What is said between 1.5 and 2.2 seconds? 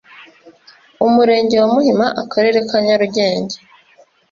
wa muhima